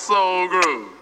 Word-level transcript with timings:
soul 0.00 0.48
groove. 0.48 0.99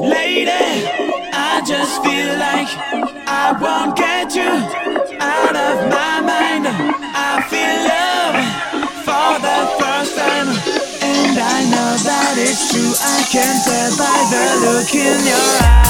Lady, 0.00 0.50
I 0.50 1.62
just 1.66 2.02
feel 2.02 2.38
like 2.38 2.68
I 3.28 3.52
won't 3.60 3.94
get 3.98 4.34
you 4.34 4.48
out 5.20 5.54
of 5.54 5.90
my 5.90 6.20
mind. 6.24 6.66
I 6.66 7.44
feel 7.50 7.76
love 7.92 8.40
for 9.04 9.38
the 9.44 9.60
first 9.78 10.16
time, 10.16 10.48
and 11.02 11.38
I 11.38 11.64
know 11.68 11.92
that 12.08 12.34
it's 12.38 12.72
true. 12.72 12.94
I 12.98 13.22
can 13.30 13.60
tell 13.62 13.92
by 13.98 14.18
the 14.32 14.44
look 14.64 14.94
in 14.94 15.26
your 15.26 15.62
eyes. 15.62 15.89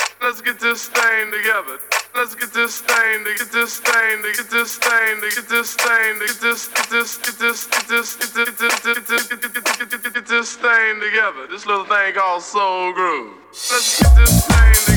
Let's 0.21 0.39
get 0.39 0.59
this 0.59 0.87
thing 0.87 1.31
together. 1.31 1.79
Let's 2.13 2.35
get 2.35 2.53
this 2.53 2.79
thing 2.81 3.23
to 3.23 3.35
get 3.39 3.51
this 3.51 3.79
thing 3.79 4.21
to 4.21 4.31
get 4.37 4.51
this 4.51 4.77
thing 4.77 5.19
to 5.19 5.29
get 5.33 5.49
this 5.49 5.73
thing 5.73 6.19
to 6.19 6.27
get 6.27 6.39
this 6.39 6.67
get 6.67 6.89
this 6.91 7.17
get 7.17 7.39
this 7.39 7.65
get 7.65 7.87
this 7.87 8.05
get 8.05 8.29
this 8.29 10.13
get 10.13 10.27
this 10.27 10.55
thing 10.57 10.99
together. 11.01 11.47
This 11.49 11.65
little 11.65 11.85
thing 11.85 12.13
called 12.13 12.43
soul 12.43 12.93
groove. 12.93 13.33
Let's 13.49 13.99
get 13.99 14.15
this 14.15 14.45
thing. 14.45 14.90